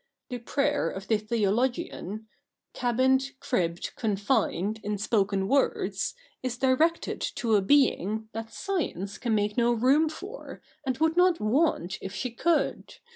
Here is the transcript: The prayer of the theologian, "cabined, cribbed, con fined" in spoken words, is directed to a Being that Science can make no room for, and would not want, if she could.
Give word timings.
The 0.29 0.39
prayer 0.39 0.89
of 0.89 1.07
the 1.07 1.19
theologian, 1.19 2.27
"cabined, 2.73 3.33
cribbed, 3.39 3.95
con 3.95 4.15
fined" 4.15 4.79
in 4.83 4.97
spoken 4.97 5.47
words, 5.47 6.15
is 6.41 6.57
directed 6.57 7.21
to 7.35 7.53
a 7.55 7.61
Being 7.61 8.27
that 8.33 8.51
Science 8.51 9.19
can 9.19 9.35
make 9.35 9.57
no 9.57 9.73
room 9.73 10.09
for, 10.09 10.59
and 10.87 10.97
would 10.97 11.15
not 11.15 11.39
want, 11.39 11.99
if 12.01 12.15
she 12.15 12.31
could. 12.31 12.95